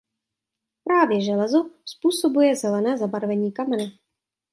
[0.83, 3.85] Právě železo způsobuje zelené zabarvení kamene.